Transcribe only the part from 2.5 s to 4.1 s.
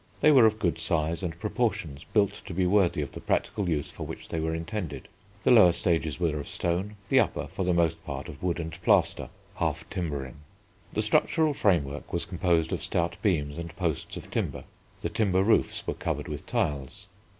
be worthy of the practical use for